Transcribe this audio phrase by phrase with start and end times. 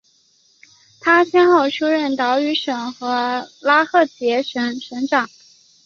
[0.99, 5.29] 他先后出任岛屿省和拉赫杰省省长。